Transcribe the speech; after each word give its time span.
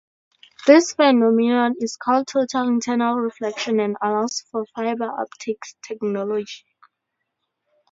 This 0.65 0.93
phenomenon 0.93 1.75
is 1.77 1.95
called 1.95 2.25
total 2.25 2.67
internal 2.67 3.17
reflection 3.17 3.79
and 3.79 3.97
allows 4.01 4.41
for 4.49 4.65
fiber 4.75 5.03
optics 5.05 5.75
technology. 5.87 6.65